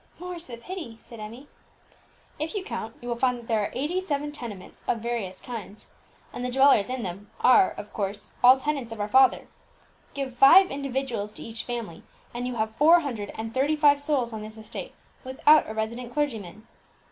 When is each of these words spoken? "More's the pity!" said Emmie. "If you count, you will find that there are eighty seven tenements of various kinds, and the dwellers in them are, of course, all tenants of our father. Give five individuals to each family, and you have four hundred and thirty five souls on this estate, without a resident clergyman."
"More's 0.17 0.47
the 0.47 0.57
pity!" 0.57 0.97
said 0.99 1.19
Emmie. 1.19 1.47
"If 2.39 2.55
you 2.55 2.63
count, 2.63 2.95
you 3.03 3.07
will 3.07 3.15
find 3.15 3.37
that 3.37 3.45
there 3.45 3.59
are 3.61 3.69
eighty 3.75 4.01
seven 4.01 4.31
tenements 4.31 4.83
of 4.87 4.97
various 4.97 5.39
kinds, 5.39 5.85
and 6.33 6.43
the 6.43 6.49
dwellers 6.49 6.89
in 6.89 7.03
them 7.03 7.29
are, 7.39 7.69
of 7.73 7.93
course, 7.93 8.33
all 8.43 8.57
tenants 8.59 8.91
of 8.91 8.99
our 8.99 9.07
father. 9.07 9.47
Give 10.15 10.35
five 10.35 10.71
individuals 10.71 11.31
to 11.33 11.43
each 11.43 11.65
family, 11.65 12.01
and 12.33 12.47
you 12.47 12.55
have 12.55 12.75
four 12.77 13.01
hundred 13.01 13.31
and 13.35 13.53
thirty 13.53 13.75
five 13.75 13.99
souls 14.01 14.33
on 14.33 14.41
this 14.41 14.57
estate, 14.57 14.95
without 15.23 15.69
a 15.69 15.73
resident 15.75 16.11
clergyman." 16.11 16.67